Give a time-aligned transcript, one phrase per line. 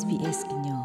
[0.00, 0.82] SBS ကညော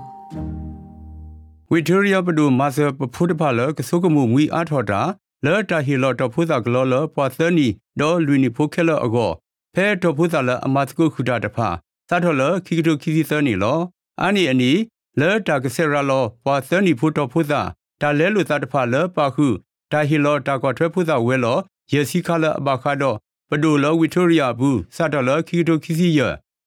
[1.71, 5.01] ဝီတိုရီယာပဒူမာဆာပဖုဒဖလာကဆုကမှုငွီအားထော်တာ
[5.45, 7.67] လော်တာဟီလော်တဖုဇာဂလော်လပွာသနီ
[7.99, 9.31] ဒေါ်လူနီဖိုခဲလော်အကော
[9.73, 11.69] ဖဲတဖုဇာလအမတ်ကုခုတာတဖာ
[12.09, 13.79] သတ်ထော်လခိကတုခိစီသနီလော
[14.21, 14.71] အာနီအနီ
[15.19, 17.61] လော်တာကဆရာလောပွာသနီဖုတဖုဇာ
[18.01, 19.47] ဒါလဲလူသတ်တဖာလောပါခု
[19.91, 21.57] ဒါဟီလော်တာကောထွဲဖုဇာဝဲလော
[21.93, 23.17] ယေစီခါလအဘခါတော့
[23.49, 26.19] ပဒူလောဝီတိုရီယာဘူးစတော်လခိကတုခိစီယ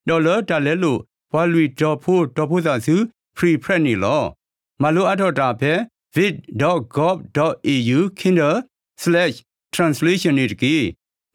[0.08, 0.92] ဒေါ်လတာလဲလူ
[1.32, 2.96] ဘွာလူဒေါ်ဖိုဒေါ်ဖိုဇာစု
[3.36, 4.22] ဖရီဖရက်နီလော
[4.82, 5.72] မလိုအထော်တာဖဲ
[6.14, 10.74] vid.gov.au kinder/translation နေတကီ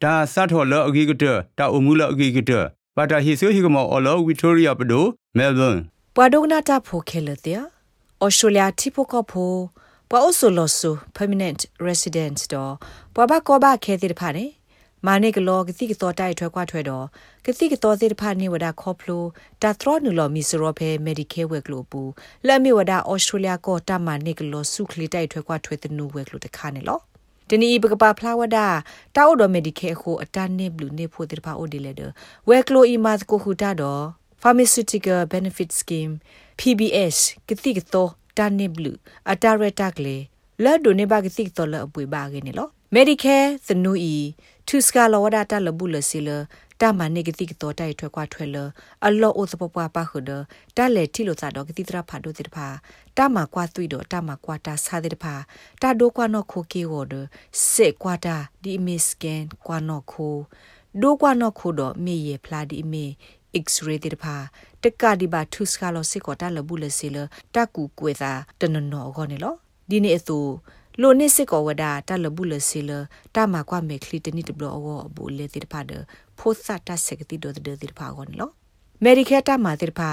[0.02, 1.24] ဒါစတ်ထော်လအဂီကတ
[1.58, 2.52] တာအမှုလအဂီကတ
[2.96, 5.04] ပါတာဟီဆိုဟီကမောအလောဝီတိုရီယာပဒို
[5.36, 5.76] မဲလ်ဘန်
[6.14, 7.60] ပွာဒိုဂနာတာဖိုခဲလတဲ့
[8.20, 9.52] အော်စတြေးလျတီပိုကဖို
[10.08, 12.72] ပွာအိုဆိုလောဆူ permanent resident တော့
[13.14, 14.46] ပွာဘကောဘခဲတဲ့ဖာနေ
[15.06, 17.06] မာနေကလောကတိကတော်တိုက်ထွဲခွားထွဲတော့
[17.46, 19.24] ကတိကတော်စေတဖာနေဝဒခေါဖလို
[19.62, 22.00] တာထရနူလောမီစရောဖဲမက်ဒီကဲဝဲကလိုပူ
[22.46, 26.98] လက်မီဝဒအော်စတြေးလျကောတာမာနေကလောစုခလီတိုက်ထွဲခွားထွဲတဲ့နူဝဲကလိုတခါနေလော
[27.50, 28.66] တနီပကပဖလာဝဒတာ
[29.16, 32.02] အိုဒမက်ဒီကဲခိုအတန်နေဘလူနေဖို့တဲ့ဖာအိုဒီလေဒ
[32.48, 34.02] ဝဲကလိုအီမတ်ကိုခူတာတော့
[34.42, 36.12] pharmaceutical benefit scheme
[36.58, 37.16] PBS
[37.48, 38.92] ကတိကတော်တန်နေဘလူ
[39.30, 40.16] အတာရတာကလေ
[40.64, 44.14] လက်ဒိုနေဘာကတိကတော်လအပွေပါခဲ့နေလော Medicare သနူဤ
[44.68, 46.28] သူစကလောဝဒတာလဘူးလစီလ
[46.80, 48.56] တာမနေကတိကတော်တိုက်ထွက်ကွာထွက်လ
[49.06, 50.30] အလောအိုစပပွားပါခုဒ
[50.76, 52.66] တာလေတီလိုစာတော့ကတိတရဖာဒိုတိတဖာ
[53.16, 55.34] တာမကွာသွိတော့တာမကွာတာစာတိတဖာ
[55.82, 57.14] တာဒိုကွာနော့ခိုကေဝဒ
[57.72, 60.36] စေကွာတာဒီမီစကန်ကွာနော့ခို
[61.02, 63.06] ဒိုကွာနော့ခိုတော့မေရဖလာဒီမေ
[63.64, 64.36] x-ray တိတဖာ
[64.82, 67.16] တက်ကဒီဘာထုစကလောစစ်ကောတာလဘူးလစီလ
[67.54, 69.54] တကူကွေသာတနနောခေါနေလော
[69.90, 70.38] ဒီနေ့အသူ
[71.00, 72.90] လိုနစ်စစ်ကောဝဒတလဘူးလစီလ
[73.34, 75.92] တမကွာမေခလီတနိတဘလအောဘူလေတိဖာဒ
[76.38, 78.50] ဖိုသတ်တဆက်ကတိဒိုဒတိဖာဂွန်လော
[79.04, 80.10] မေဒီကက်တာမာတိဖာ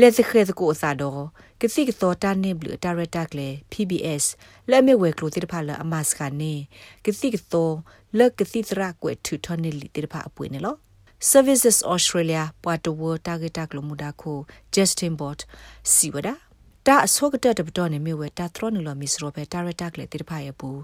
[0.00, 1.22] လက်စခဲစကိုအစာတော့
[1.60, 4.24] ကစီကသောတာနေဘလတာရတာကလေ PBS
[4.70, 6.54] လက်မေဝဲကလိုတိဖာလအမတ်စကနေ
[7.04, 7.70] ကစီကသော
[8.18, 10.74] လက်ကစီသရာကွဲထူထနေလီတိဖာအပွေနေလော
[11.30, 14.38] Services Australia ပွာတဝတာဂက်တာကလမူဒါခို
[14.74, 15.40] Justin Bot
[15.92, 16.34] စီဝဒါ
[16.88, 20.78] တာအစောကတက်တပတော်နေမြဝဲတာထရနူလမီစရောပဲတာရတာကလေတိဖာရဘူး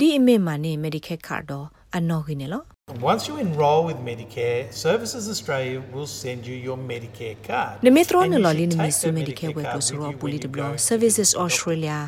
[0.00, 2.66] ဒီအမေမနေ Medicare card တော့အနော်ခင်းနော်
[3.12, 7.74] Once you enroll with Medicare, Services Australia will send you your Medicare card.
[7.86, 11.98] နမေထရနလလီနမီဆူ Medicare ဝဲကဆိုရပူလီတဘလ Services Australia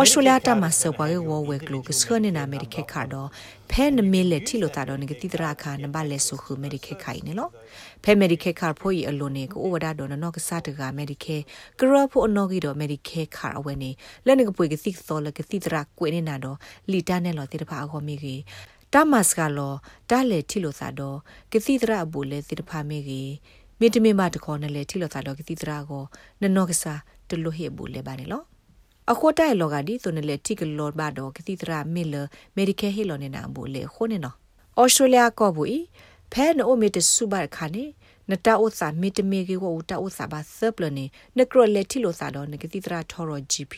[0.00, 3.28] Australia တာမဆပွားဝဝဲကလိုကစခနေနာ Medicare card တော့
[3.70, 7.50] ဖဲနမေလက်တီလိုတာတော့ငကတိတရာခါနဘလက်ဆုခု Medicare ခိုင်နေလို့
[8.04, 11.42] ဖဲ Medicare card ဖို့ရအလိုနေကိုဝဒါတော့နော်ကစားတက Medicare
[11.80, 13.90] ကရဖို့အနော်ကြီးတော့ Medicare card အဝဲနေ
[14.26, 16.56] လက်နေကပွေကတိသောလကတိတရာကွေနေနာတော့
[17.38, 18.40] လီတာနဲ့လောတိတဖာအခေါ်မိကြီး
[18.92, 19.74] တမတ်ကလော
[20.10, 21.18] တားလေထီလိုသာတော့
[21.52, 23.32] ကတိတရအဘူလေတိတဖာမေကြီး
[23.80, 26.04] မေတမေမတခေါ်နဲ့လေထီလိုသာတော့ကတိတရကို
[26.42, 28.42] နနောကစားတလို့ဟေဘူလေပါနေလော
[29.10, 32.14] အခေါ်တိုင်လောကဒီဆိုနေလေတိကလောဘာတော့ကတိတရမေလ
[32.56, 34.36] မေဒီကဲဟီလောနေနာဘူလေခိုးနေနော်
[34.80, 35.78] ဩစတြေးလျကောဘူဤ
[36.32, 37.84] ဖဲနိုမီတစုဘခါနေ
[38.30, 41.04] နတာဥစာမီတမီကေဝတာဥစာဘာဆပ်လနေ
[41.38, 43.74] နကရလက်တီလိုစာတော့နကတိတရာထော်ရ GP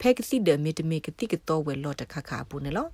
[0.00, 2.86] ဖဲကစီဒမီတမီကတိကတော့ဝဲလော့တခခပူနေလော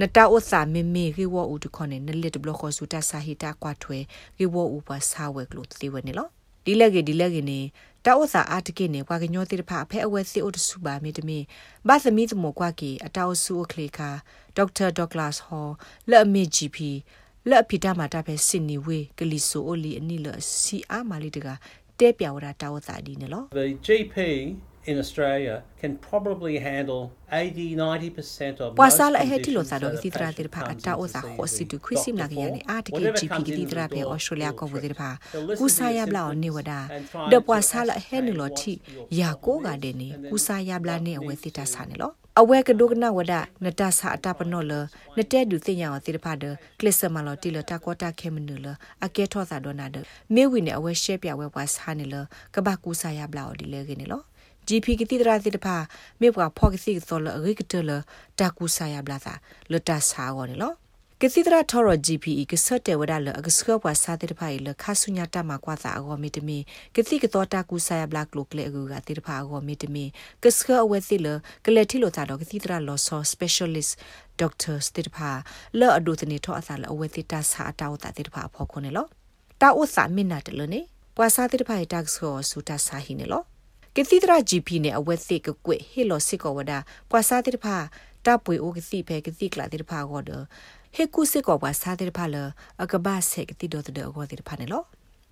[0.00, 3.98] နတာဥစာမီမီကေဝဥတခွန်နေနလစ်ဘလခေါ်စုတာစာဟီတာကွာထွဲ
[4.38, 6.28] ကေဝဥပါစာဝဲကလို့တိဝဲနေလော
[6.64, 7.60] ဒီလက်ကေဒီလက်ကေနေ
[8.04, 11.38] တာဥစာအာတကိနေကွာကညောတိတဖအဖဲအဝဲစီအိုတစုပါမီတမီ
[11.88, 14.10] ဘာသမီသမကွာကေအတောက်စုအခလေခါ
[14.56, 15.68] ဒေါက်တာဒေါက်လာစ်ဟော
[16.10, 16.78] လက်အမီ GP
[17.50, 20.26] လက်ဖီတာမာတာပဲစင်နီဝေကလီဆိုအိုလီအနိလ
[20.60, 21.48] စီအာမာလီတက
[22.00, 24.16] တဲပြော်တာတာဝတာဒီနော် The GP
[24.90, 35.10] in Australia can probably handle 80 90% of ပွာဆာလဟဲတီလိုစာတော့ဒီတရာတိဖာအတာအိုစာခေါ်စီတူခရစ်စီမလာကရနေအာတကေ GP ကဒီတရာပဲဩစတြေးလျကောဝဒီဖာ
[35.58, 36.80] ကူဆာယဘလာနေဝဒါ
[37.32, 38.72] ဒပွာဆာလဟဲနီလိုတီ
[39.20, 41.12] ယာကိုကတဲ့နေကူဆာယဘလာနေ
[42.40, 43.34] အဝဲစစ်တာဆာနေလောအဝဲကဒုကနာဝဒ
[43.64, 44.72] နတဆာအတပနောလ
[45.16, 46.44] နတဲဒူသိညာတိတဖာဒ
[46.78, 48.66] ကလစ်စမလောတီလတာကောတာခဲမနလ
[49.04, 49.96] အကဲထောသာဒနာဒ
[50.34, 52.14] မေဝီနေအဝဲရှဲပြဝဲပွားဆာနေလ
[52.54, 54.22] ကဘာကူဆာယဘလာဒီလေကနေလော
[54.68, 55.76] GP ကတိတရာတိတဖာ
[56.20, 57.90] မေပွားဖော့ကစီသောလရိကတလ
[58.38, 59.34] တာကူဆာယဘလာသာ
[59.72, 60.72] လတဆာဝော်နေလော
[61.22, 66.58] ကစီတရာထော်ရ GPE ကစတဲ့ဝဒါလအကစကပွားစာတဲ့ဖိုင်လခါဆုညာတမကွာသာအောမီတမီ
[66.94, 70.04] ကတိကတော့တာကူဆာယဘလကလုကလေအကူကတိတဖာအောမီတမီ
[70.42, 71.26] ကစကအဝဲသိလ
[71.66, 73.92] ကလေတီလိုတာတော့ကတိတရာလောဆော specialist
[74.40, 75.30] doctors တိတဖာ
[75.78, 79.06] လောအဒုတနေထောအသာလအဝဲတိတာစာအတောတာတိတဖာဖော်ခွနေလော
[79.60, 80.80] တာဥစာမင်နာတလနေ
[81.16, 83.42] ပွာစာတိတဖာတက်ဆောဆူတာစာဟိနေလော
[83.96, 86.78] ကတိတရာ GP နဲ့အဝဲသိကကွေဟီလိုစစ်ကောဝဒါ
[87.10, 87.76] ပွာစာတိတဖာ
[88.26, 90.30] တပွေအိုကတိဖဲကတိကလာတိတဖာကောဒ
[90.94, 92.36] ဟေကုစစ်ကောပါစားတဲ့ဖာလ
[92.82, 94.84] အကဘာဆက်ကတိတော်တဲ့အောတဲ့ဖာနေလော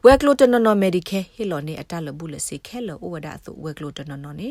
[0.04, 4.48] ဝဝက်ကလိုတနော်နော်မက်ဒီကယ်ဟီလော်နေအတလဘူးလစီခဲလောဝဒအသုဝက်ကလိုတနော်နော်နေ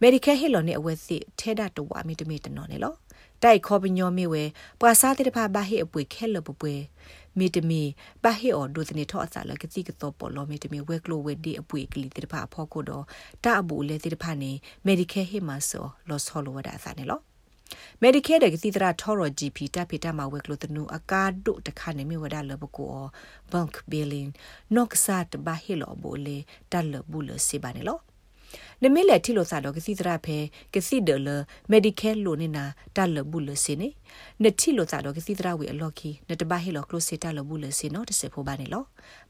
[0.00, 2.94] မက်ဒီကယ်ဟီလော်နေအဝဲစီထဲဒတဝအမီတမီတနော်နေလော
[3.42, 4.44] တိုက်ခေါ်ပညောမီဝဲ
[4.80, 6.74] ပွာစားတဲ့ဖာဘာဟိအပွေခဲလောပပွေ
[7.38, 7.82] မီတမီ
[8.22, 13.04] ဘာဟိအော်ဒုသနေထောအစာလကတိကတော့ပေါ်လောမီတမီဝက်ကလိုဝဲဒီအပွေကလီတဲ့ဖာဖောကိုတော့
[13.44, 14.52] တာအဘူလေတဲ့ဖာနေ
[14.84, 17.20] မက်ဒီကယ်ဟီမဆောလောဆောလိုဝဒအစာနေလော
[18.02, 22.94] Medicare တဲ့ကတိတရာထော်ရ GP တပ်ဖိတမှာဝဲကလို့တနူအကာဒုတခါနေမြဝဒါလဘကို
[23.52, 24.30] bank billing
[24.74, 26.38] နော့ကဆတ်ဘာဟီလောဘိုလေ
[26.72, 27.98] တလဘူးလစီပါနေလော
[28.82, 30.38] နမေလက်တီလိုစာတော့ကစီတရာဖဲ
[30.74, 31.28] ကစီဒလ
[31.70, 32.64] မက်ဒီကယ်လိုနေနာ
[32.96, 33.88] တလဘူးလစီနေ
[34.42, 38.82] နတီလိုစာတော့ကစီတရာဝေအလော်ခီနတဘာဟီလောကလိုစီတလဘူးလစီနော်တစေဖိုပါနေလော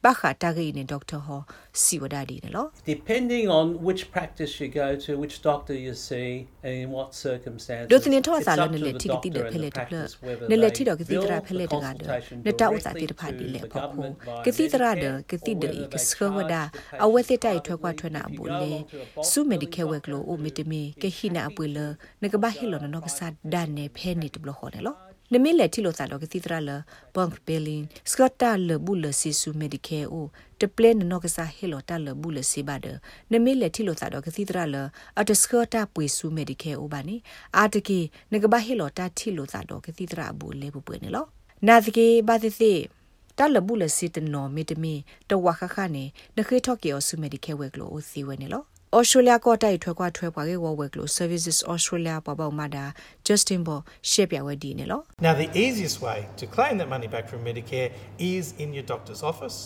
[0.05, 1.41] ဘာခတာဂိနေဒေါက်တာဟော
[1.82, 6.31] စီဝဒါဒီနေလော Depending on which practice you go to, which doctor you see,
[6.67, 7.88] and in what circumstances.
[7.93, 9.97] ဒုသနေထော it's စာလ up န to လေ the တိကတိဒ doctor ဖဲ and လေ the တဖလ
[9.97, 13.70] practice whether နလေ they တိတော့ကတိတရာ bill ဖဲလေ the တကာဒ consultation နတာဥစာတိ directly တဖာဒီလေ to the
[13.73, 17.38] ပေါ့ခု government via ကတိတရာဒ Medicare, ကတိဒ or က whether စခ they ဝဒ charge the အဝဲစစ်
[17.38, 18.00] patient တိုက်ထွဲကွာ privately.
[18.00, 18.73] ထွဲနာ If ဘူ you go လေ
[19.16, 21.78] along to a bulk စုမက်ဒီကဲ billing ဝဲကလိုအိုမီတမီကဟိနာအပွေလ
[22.22, 24.96] နကဘာဟီလောနနောကဆာဒန်နေဖဲနေတဘလခေါ်နေလော
[25.32, 26.70] နမီလက်တီလိုစာတော့ကတိတရာလ
[27.14, 30.26] ဘန်ဘယ်လင်းစကတ်တာလဘူလစီဆူမက်ဒီကဲအို
[30.60, 32.87] တပလန်နောကဆာဟီလောတာလဘူလစီဘာဒ
[33.32, 34.76] နမီလက်တီလိုစာတော့ကတိတရာလ
[35.20, 37.16] အတစကတာပွေဆူမက်ဒီကဲအိုဘာနီ
[37.56, 38.00] အာတကီ
[38.32, 41.25] နကဘာဟီလောတာတီလိုစာတော့ကတိတရာဘူလေဘူပွေနေလော
[41.66, 42.72] နာတကေဘာတိစီ
[43.38, 44.94] တလဘူးလစီတနော်မီတမီ
[45.28, 46.05] တဝခခနေ
[46.37, 48.64] နခေထော့ကေအဆူမက်ဒီကဲဝဲကလိုအိုစီဝဲနေလော
[48.96, 52.85] Australia ကောတိုက်ထွဲကွာထွဲပွားကေဝဝဲကလို Services Australia ပပမာဒါ
[53.29, 53.76] Justin Bo
[54.11, 57.88] ရှေ့ပြဝဲဒီနေလော Now, the easiest way to claim that money back from Medicare
[58.35, 59.56] is in your doctor's office.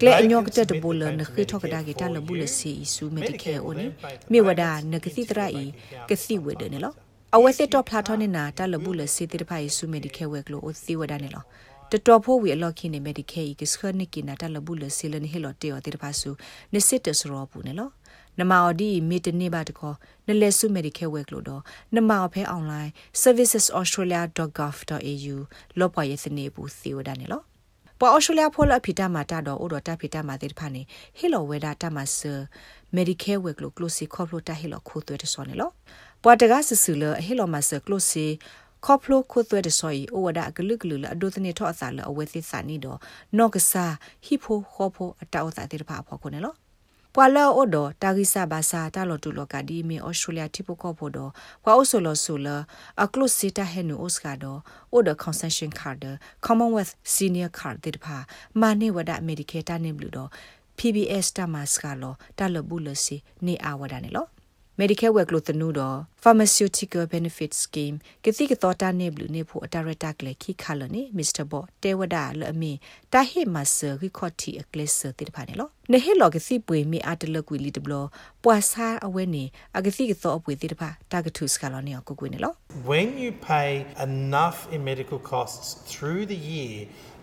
[0.00, 2.22] ကလေ They ညော can ကတဲ့ submit ဘူလ the claim န to ခေထောကဒါ Medicare ကေတလ for
[2.26, 2.50] ဘူးလ you.
[2.58, 5.72] စီဆူ Medicare Medicare အို will နေ then pay the မြေဝဒါ payments နကစီတရာဤ into your bank
[5.94, 6.92] account ကစီဝဲတယ်နေလော
[7.36, 11.44] အဝဲစစ်တော့ဖလာထောနေနာတလဘူးလစီတိတဖိုင်ဆူ Medicare ဝဲကလိုအိုစီဝဒါနေလော
[11.92, 16.30] တတော်ဖို့ဝီအလော့ခိနေ Medicare ကစခနိကိနာတလဘူးလစီလနေဟေလောတေောတိတဖာဆူ
[16.72, 17.88] နစစ်တစရောပူနေလော
[18.40, 19.92] နမော်ဒီမီတနေပါတခေါ
[20.26, 21.62] နလဲဆု Medicare ဝဲကလို့တော့
[21.96, 22.90] နမော်ဖဲ online
[23.22, 25.36] servicesaustralia.gov.au
[25.78, 27.40] လောပွားရဲ့စနေဘူးစီဝဒါနေလော
[27.98, 30.82] ပွာအော်စတြေးလျဖော်လအဖီတာမာတာတော့အိုတော့တာဖီတာမာတဲ့ဖာနေ
[31.18, 32.34] ဟီလိုဝဲဒါတာမဆာ
[32.96, 35.70] Medicare ဝဲကလို့ close ခေါပလို့တာဟီလိုခိုးသွဲတဆောနေလော
[36.22, 38.24] ပွာတကဆဆူလဟီလိုမဆာ close
[38.84, 42.98] ခေါပလို့ခိုးသွဲတဆောဤအိုဝဒါကလုကလုလအဒိုတနေထောအစာလအဝဲသစ်စာနေတော့
[43.38, 43.84] နော့ကဆာ
[44.26, 46.54] ဟီဖိုခေါဖိုအတောက်စာတဲ့ဖာဖော်ခုနေလော
[47.16, 51.30] ပွာလောအိုဒတာဂိဆာဘာစာတာလောတူလောကဒီမီဩစတြေးလျတိပကောဖို့တော့
[51.62, 52.48] ပွာအိုဆိုလောဆိုလ
[53.02, 54.60] အကလုစီတာဟဲနူဩစကာတော့
[54.92, 56.04] အိုဒကွန်ဆန်ရှင်ကာဒ
[56.46, 58.16] Commonwealth Senior Card တဲ့ဖာ
[58.60, 60.28] မာနေဝဒအမေရိကေတာနေဘလူတော့
[60.78, 63.16] PBS တမစကလောတာလဘူးလစီ
[63.46, 64.26] နေအဝဒနေလော
[64.80, 71.44] Medicare work လို့တနူတော့ Pharmaceutical Benefit Scheme ကတိကတော့တာနေဘလူနေဖို့အတရတက်လေခိခါလနေ Mr.
[71.50, 72.72] Bo တေဝဒါလအမီ
[73.12, 77.94] တာဟိမဆာရီခေါတီအကလစ်တိတဖာနေလော နေဟေလောကစီပွေမီအတလကွီလီတဘလ
[78.44, 79.44] ပွာဆာအဝဲနေ
[79.78, 82.52] အကစီကတော့အပွေတိတဖာတာဂထုစကလောနေကိုကွေနေလော
[82.92, 83.70] When you pay
[84.08, 86.74] enough in medical costs through the year,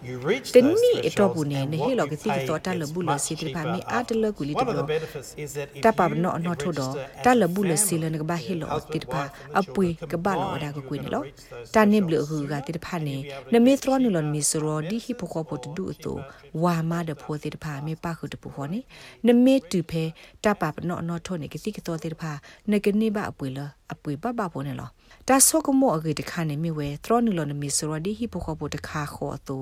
[0.08, 2.84] you reach တ those နီအတော့ thresholds ဘူးနေ and နေ what ဟေလော you ကစီ pay ကတော့တာလ
[2.84, 4.68] gets ဘူးလ much စီတိဖာ cheaper မီအတလကွီလီတ after.
[4.68, 7.44] ဘ One of လ the benefits is that if တပပ you နောအနောထိုတော့ register as တာလ
[7.46, 10.76] a ဘူးလစီလ family, နကဘာဟီ your လော husband, တိတဖာ wife, and the အပွေ children ကဘာလောဒါ combined,
[10.76, 13.34] က you ကွေနေ will လော reach those တာနေဘလ thresholds ဟူက sooner တိတဖာနေ and you'll be
[13.34, 14.80] able to နမေ get သရနီလ cheaper မီစရော
[18.62, 22.32] ဒီဟီပိုကောပိုတဒူအတူဝါမဒဖိုတိတဖာမေပါခုတပူဟောနေနမေတူဖဲတပပနောနောထိုနေကစီကတော့တိတဖာ
[22.72, 23.60] နကနေဘအပွေလ
[23.92, 24.90] အပွေပပဖိုနေလော
[25.28, 29.58] တာဆောကမောအဂေတခါနေမိဝဲသရနီလနမီစရောဒီဟီပိုကောပိုတခါခေါ်အတူ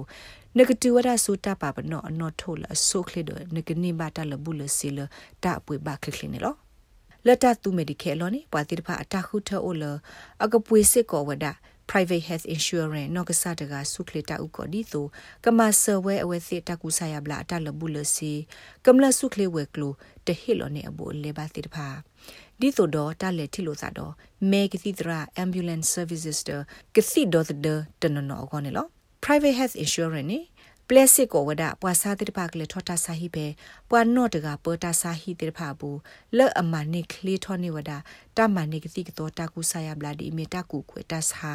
[0.58, 5.00] နဂတူဝရဆူတပပနောအနောထိုလအဆုခလေဒနကနေဘတလဘူးလစီလ
[5.44, 6.56] တအပွေဘခလခလနေလော
[7.25, 9.84] လက်တတူမဒီခဲလောနေပွာတိတဖာအတခုထောအိုလ
[10.44, 11.46] အကပွေစစ်ကောဝဒ
[11.91, 15.06] private health insurance နောက်ကစားတကဆုခလတာဥကောဒီဆို
[15.46, 18.34] ကမဆဝဲအဝဲစစ်တကူဆာယဘလာတလဘူးလစီ
[18.86, 19.94] ကမလဆုခလေဝဲကလို
[20.27, 21.88] တဟီလောနေအဘူလေပါတိတဖာ
[22.60, 24.13] ဒီဆိုတော့တလက်တီလို့စားတော့
[24.51, 26.50] မေကစီတရာ ambulance services တ
[26.96, 27.51] ကစီဒေါ်ဒ
[28.01, 28.88] တနနောကောနေလော
[29.24, 30.39] private health insurance နေ
[30.89, 33.46] ပလက်စစ်ကိုဝဒပွာစာတိတပါကလေထောတာစာဟိပဲ
[33.89, 36.00] ပွာနော့တကပေါ်တာစာဟိတိတဖာဘူး
[36.38, 37.91] လော့အမနိကလီထောနေဝဒ
[38.38, 41.50] တာမနိကတိကတော့တာကူဆာယဘလာဒီမီတာကူခွေတာစာ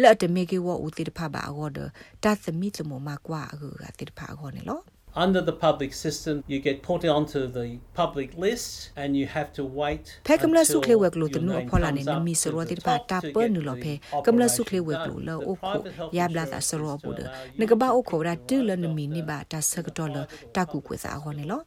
[0.00, 1.78] လော့တမေကေဝဦးတိတဖာဘာအော်ဒ
[2.24, 4.80] တာသမီတမမကွာအကူကတိတဖာခေါ်နေလော
[5.24, 9.62] Under the public system, you get put onto the public list and you have to
[9.80, 12.70] wait ဖဲကမလဆုခလေဝဲကလို until တနု your အ name ဖော်လာနေ comes န up မီစ to ရော the
[12.70, 15.46] တိဖာ top တာ to ပ get နုလောဖဲ the ကမလဆုခလေဝဲက operation လိုလော done.
[15.46, 17.88] အို The ခို private health ရဘလာသာစ insurance ရော is ဘူး to ဒ allow you နကဘာ
[17.88, 21.60] to အိုခိုရာ get တူလ private နမီ health နေဘာတာစကတော်လ private တာကူခွေစာဟောနေလော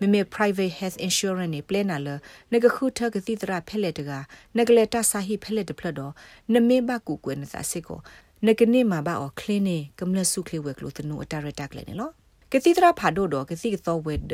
[0.00, 2.08] မေမေ private health insurance နေ plan လာလ
[2.52, 4.10] နကခုထကတိတရာဖဲလက်တက
[4.58, 6.12] နကလေတာစာဟိဖဲလက်တဖလတော့
[6.54, 7.98] နမေဘကူကွေနစာစစ်ကို
[8.46, 12.10] နကနေမှာဘာအော် clinic ကမလဆုခလေဝဲကလိုတနုအတာရတက်လေနေလော
[12.52, 14.32] ကကတိတရာဖာဒိုတော့ကတိသောဝဲဒ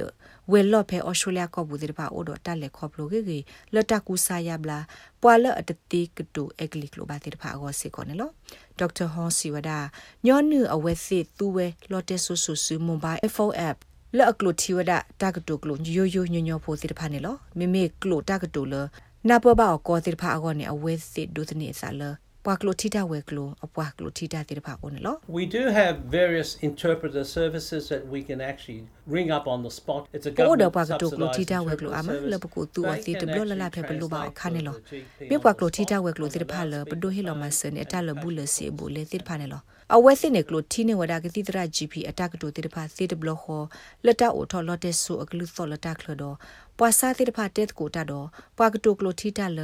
[0.50, 3.38] ဝဲလော့ဖဲအော်စတြေးလျကောဘူးတဲ့ပါအိုတော့တက်လက်ခေါပလိုကေကေ
[3.75, 4.78] လတ်တကူဆာယဘလာ
[5.23, 8.30] ပွာလအတတိကတူအဂလီကလိုဘာတဲ့ပါအောစေကောနေလော
[8.78, 9.78] ဒေါက်တာဟွန်စီဝဒါ
[10.26, 13.76] ညောနုအဝဲစစ်သူဝဲလော့တက်ဆူဆူဆူမွန်ဘိုင်း FO app
[14.18, 18.75] လော့ကလိုတီဝဒါတာကတူကလိုယိုယိုညညောဖို့တဲ့ပါနေလောမိမိကလိုတာကတူလ
[19.28, 22.02] နာပဘာကောတဲ့ပါအောနေအဝဲစစ်ဒုသနေဆာလ
[22.44, 28.80] ပွာကလိုတီတာဝဲကလိုအပွာကလိုတီတာတဲ့ပါအောနေလော We do have various interpreter services that we can actually
[29.16, 30.02] ring up on the spot.
[30.16, 34.76] It's a ပိုဒ government ပွာကတိုကလိုတီတာဝဲကလိုအမလပကူတူအစီတဘလလလာဖဲဘလိုပါခါနေလော
[35.30, 39.62] မြေပွာကလိုတီတာဝဲကလိုတဲ့ပါလပဒိုဟီလောမဆန်အတလဘူးလစီဘူးလေတဲ့ပါနေလော
[39.94, 43.62] အဝဲစစ်နေကလိုတီနေဝဒါကတိတရာ GP အတကတိုတဲ့ပါစေတဘလခော
[44.04, 46.36] လက်တာအိုထော်လော်တက်ဆူအကလူသောလတာခလတော့
[46.78, 48.26] ပွာစာတဲ့ပါတက်ကိုတာတော့
[48.58, 49.60] ပွာကတိုကလိုတီတာလ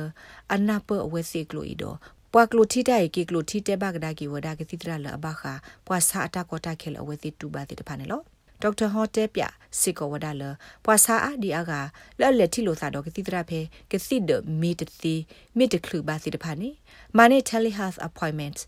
[0.54, 1.98] အနာပအဝဲစစ်ကလိုဤတော့
[2.34, 5.52] ပွာကလိုတီတာကေကလိုတီတဲဘကဒါကီဝဒါကတိတရာလအဘခါ
[5.86, 8.22] ပွာစာအတကောတာခဲလအဝဲစစ်တူပါတဲ့ပါနေလော
[8.62, 9.42] ဒေါက်တာဟောတဲပြ
[9.80, 10.42] စစ်ကောဝဒါလ
[10.84, 11.72] ပွာစာအဒီအက
[12.20, 13.60] လဲ့လက်တီလိုသာတော့ကတိတရဖဲ
[13.90, 15.14] ကတိဒမီတတီ
[15.58, 16.70] မီတကလူဘာစီတဖာနေ
[17.16, 18.58] မာနေ telehealth appointment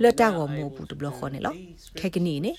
[0.03, 1.53] လတ်တကောမို့ဘူးတဘလခေါ်နေလော
[1.99, 2.51] ခဲကနီနေ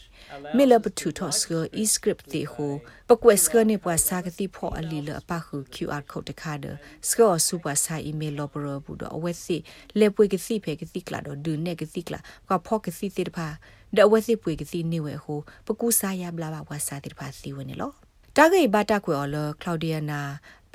[0.57, 2.73] မေလပတူထော့စက e script တီဟို
[3.09, 6.65] ပကွက်စကနေပွာစာကတိဖော်အလီလအပခု QR code တခါဒ
[7.09, 9.57] စကောစူပါဆိုင် email လောပရဘူးတော့အဝဲစီ
[9.99, 13.49] လေပွေကစီဖဲကစီကလာတော့ဒူနေကစီကလာကဖော့ကစီတေတဖာ
[13.97, 17.93] ဒအဝဲစီပွေကစီနေဝဲဟိုပကူစာရဘလာဘဝါစာတေတဖာစီဝနေလော
[18.37, 20.21] တာဂေဘတာကွေအော်လကလော်ဒီယာနာ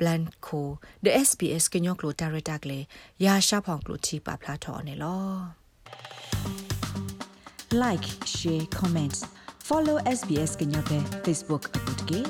[0.02, 0.60] blanco
[1.04, 2.78] the sbs ကညောကလိုတာရတာကလေ
[3.24, 5.24] ရာရှာဖောင်ကလိုချီပါဖလာထော်နေလော
[7.82, 9.16] like share comment
[9.68, 12.20] follow SBS ကညောပဲ Facebook အပုတ်ကေ